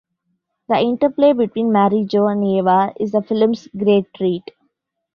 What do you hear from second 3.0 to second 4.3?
the film's great